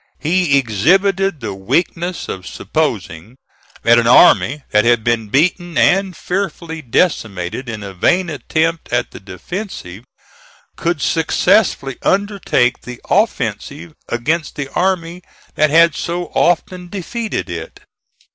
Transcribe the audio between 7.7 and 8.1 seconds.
a